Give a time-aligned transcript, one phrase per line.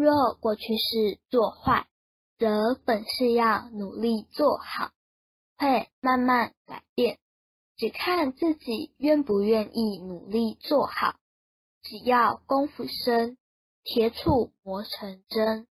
[0.00, 1.88] 若过去式做坏，
[2.38, 4.92] 则本是要努力做好，
[5.56, 7.18] 会慢慢改变。
[7.76, 11.16] 只看自己愿不愿意努力做好。
[11.82, 13.38] 只要功夫深，
[13.82, 15.66] 铁杵磨成针。